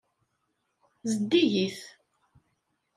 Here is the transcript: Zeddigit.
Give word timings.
Zeddigit. 1.09 1.79